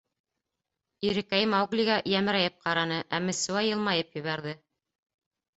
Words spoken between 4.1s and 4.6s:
ебәрҙе.